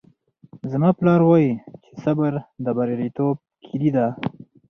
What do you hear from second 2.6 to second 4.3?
د بریالیتوب کیلي ده